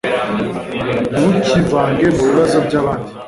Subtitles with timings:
[1.15, 3.09] ntukivange mubibazo byabandi